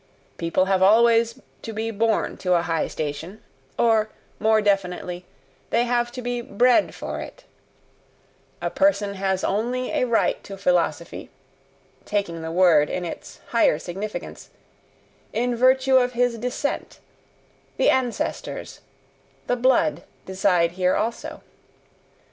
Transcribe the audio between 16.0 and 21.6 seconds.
his descent; the ancestors, the "blood," decide here also.